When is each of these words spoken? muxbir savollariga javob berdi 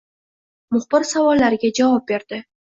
muxbir 0.77 1.07
savollariga 1.11 1.73
javob 1.83 2.11
berdi 2.11 2.45